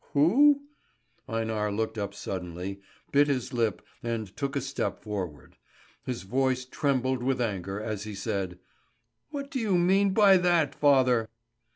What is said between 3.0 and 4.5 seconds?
bit his lip and